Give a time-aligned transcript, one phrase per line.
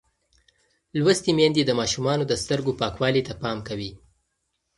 [0.97, 3.91] لوستې میندې د ماشومانو د سترګو پاکوالي ته پام کوي.